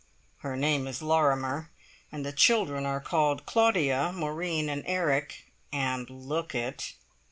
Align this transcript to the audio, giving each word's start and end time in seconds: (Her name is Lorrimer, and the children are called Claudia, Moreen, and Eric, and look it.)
(Her 0.39 0.57
name 0.57 0.87
is 0.87 1.03
Lorrimer, 1.03 1.69
and 2.11 2.25
the 2.25 2.31
children 2.31 2.87
are 2.87 2.99
called 2.99 3.45
Claudia, 3.45 4.11
Moreen, 4.11 4.67
and 4.67 4.81
Eric, 4.87 5.45
and 5.71 6.09
look 6.09 6.55
it.) 6.55 6.93